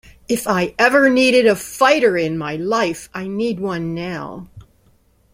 [0.27, 4.49] If I ever needed a fighter in my life I need one now.